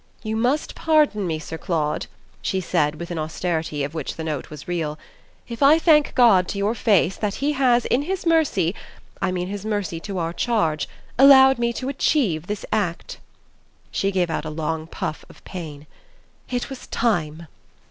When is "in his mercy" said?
7.85-8.73